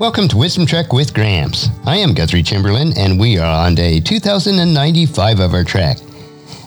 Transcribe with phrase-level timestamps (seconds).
[0.00, 1.68] Welcome to Wisdom Trek with Gramps.
[1.84, 5.98] I am Guthrie Chamberlain, and we are on day 2095 of our trek.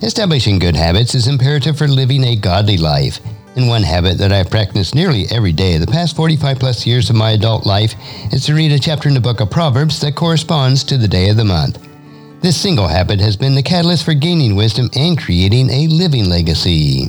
[0.03, 3.19] Establishing good habits is imperative for living a godly life.
[3.55, 7.15] And one habit that I've practiced nearly every day the past 45 plus years of
[7.15, 7.95] my adult life
[8.31, 11.29] is to read a chapter in the book of Proverbs that corresponds to the day
[11.29, 11.83] of the month.
[12.41, 17.05] This single habit has been the catalyst for gaining wisdom and creating a living legacy.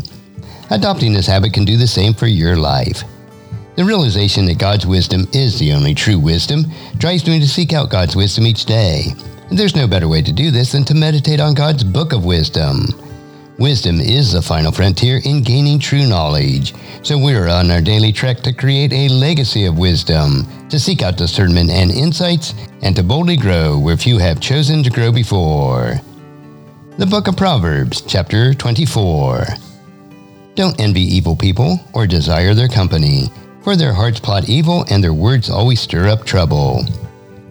[0.70, 3.04] Adopting this habit can do the same for your life.
[3.77, 6.64] The realization that God's wisdom is the only true wisdom
[6.96, 9.07] drives me to seek out God's wisdom each day.
[9.50, 12.25] And there's no better way to do this than to meditate on God's book of
[12.25, 12.87] wisdom.
[13.59, 16.73] Wisdom is the final frontier in gaining true knowledge.
[17.03, 21.17] So we're on our daily trek to create a legacy of wisdom, to seek out
[21.17, 26.00] discernment and insights, and to boldly grow where few have chosen to grow before.
[26.97, 29.47] The Book of Proverbs, chapter 24.
[30.55, 33.27] Don't envy evil people or desire their company
[33.64, 36.84] for their hearts plot evil and their words always stir up trouble.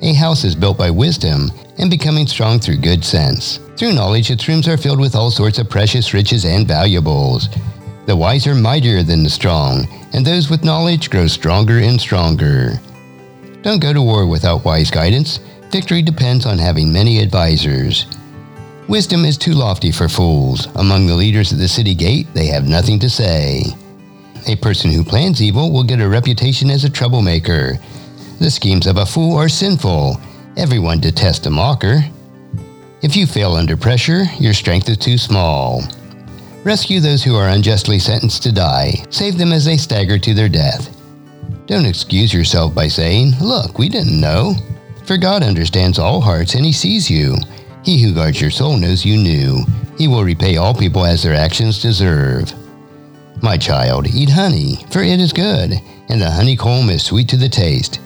[0.04, 3.58] A house is built by wisdom and becoming strong through good sense.
[3.78, 7.50] Through knowledge, its rooms are filled with all sorts of precious riches and valuables.
[8.06, 12.74] The wise are mightier than the strong, and those with knowledge grow stronger and stronger.
[13.64, 15.40] Don't go to war without wise guidance.
[15.72, 18.06] Victory depends on having many advisers.
[18.88, 20.68] Wisdom is too lofty for fools.
[20.76, 23.64] Among the leaders of the city gate, they have nothing to say.
[24.46, 27.78] A person who plans evil will get a reputation as a troublemaker.
[28.40, 30.20] The schemes of a fool are sinful.
[30.58, 32.04] Everyone detests a mocker.
[33.02, 35.82] If you fail under pressure, your strength is too small.
[36.66, 39.06] Rescue those who are unjustly sentenced to die.
[39.10, 40.94] Save them as they stagger to their death.
[41.66, 44.56] Don't excuse yourself by saying, Look, we didn't know.
[45.06, 47.38] For God understands all hearts and He sees you.
[47.84, 49.64] He who guards your soul knows you knew.
[49.98, 52.54] He will repay all people as their actions deserve.
[53.44, 55.74] My child, eat honey, for it is good,
[56.08, 58.00] and the honeycomb is sweet to the taste.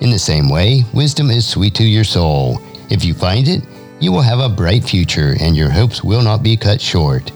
[0.00, 2.60] In the same way, wisdom is sweet to your soul.
[2.90, 3.62] If you find it,
[3.98, 7.32] you will have a bright future, and your hopes will not be cut short.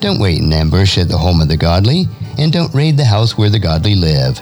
[0.00, 2.06] Don't wait in ambush at the home of the godly,
[2.36, 4.40] and don't raid the house where the godly live.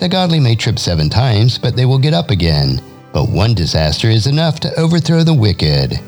[0.00, 2.82] The godly may trip seven times, but they will get up again.
[3.10, 5.98] But one disaster is enough to overthrow the wicked.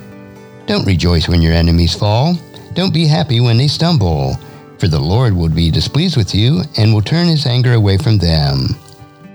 [0.66, 2.34] Don't rejoice when your enemies fall.
[2.74, 4.38] Don't be happy when they stumble
[4.78, 8.18] for the Lord will be displeased with you and will turn his anger away from
[8.18, 8.68] them.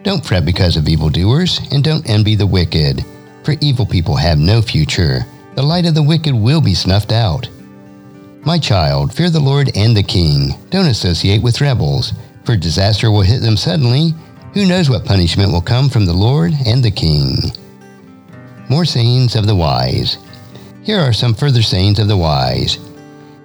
[0.04, 3.06] Don't fret because of evildoers, and don't envy the wicked,
[3.44, 5.26] for evil people have no future.
[5.56, 7.48] The light of the wicked will be snuffed out.
[8.44, 10.56] My child, fear the Lord and the king.
[10.72, 12.14] Don't associate with rebels,
[12.44, 14.16] for disaster will hit them suddenly.
[14.54, 17.36] Who knows what punishment will come from the Lord and the king?
[18.70, 20.18] More sayings of the wise.
[20.84, 22.78] Here are some further sayings of the wise.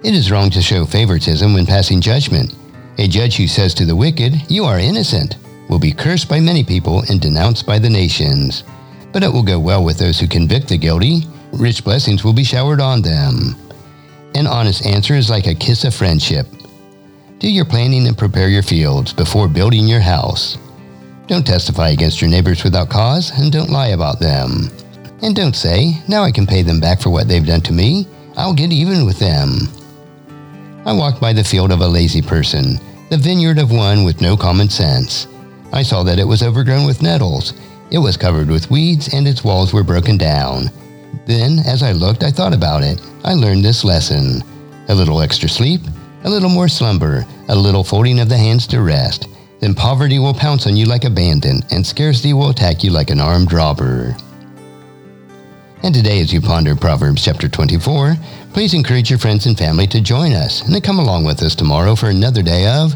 [0.03, 2.53] It is wrong to show favoritism when passing judgment.
[2.99, 5.37] A judge who says to the wicked, You are innocent,
[5.69, 8.63] will be cursed by many people and denounced by the nations.
[9.11, 11.21] But it will go well with those who convict the guilty.
[11.51, 13.55] Rich blessings will be showered on them.
[14.35, 16.45] An honest answer is like a kiss of friendship.
[17.39, 20.59] Do your planning and prepare your fields before building your house.
[21.25, 24.69] Don't testify against your neighbors without cause, and don't lie about them.
[25.23, 28.07] And don't say, Now I can pay them back for what they've done to me.
[28.37, 29.67] I'll get even with them.
[30.87, 34.37] I walked by the field of a lazy person, the vineyard of one with no
[34.37, 35.27] common sense.
[35.73, 37.55] I saw that it was overgrown with nettles.
[37.91, 40.71] It was covered with weeds, and its walls were broken down.
[41.25, 43.01] Then, as I looked, I thought about it.
[43.25, 44.41] I learned this lesson.
[44.87, 45.81] A little extra sleep,
[46.23, 49.27] a little more slumber, a little folding of the hands to rest.
[49.59, 53.09] Then poverty will pounce on you like a bandit, and scarcity will attack you like
[53.09, 54.15] an armed robber.
[55.83, 58.15] And today, as you ponder Proverbs chapter 24,
[58.57, 61.53] please encourage your friends and family to join us and to come along with us
[61.53, 62.95] tomorrow for another day of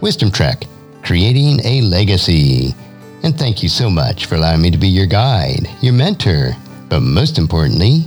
[0.00, 0.62] Wisdom Trek,
[1.02, 2.76] creating a legacy.
[3.24, 6.52] And thank you so much for allowing me to be your guide, your mentor,
[6.88, 8.04] but most importantly,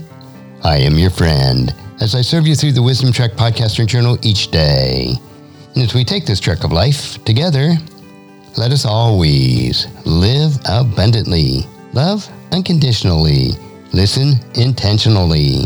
[0.64, 4.18] I am your friend as I serve you through the Wisdom Trek podcast and journal
[4.22, 5.12] each day.
[5.76, 7.74] And as we take this trek of life together,
[8.56, 13.58] let us always live abundantly, love unconditionally,
[13.92, 15.66] listen intentionally,